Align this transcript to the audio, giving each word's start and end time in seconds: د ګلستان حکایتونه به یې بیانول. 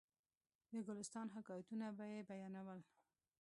د 0.71 0.73
ګلستان 0.87 1.27
حکایتونه 1.35 1.87
به 1.97 2.05
یې 2.13 2.19
بیانول. 2.29 2.79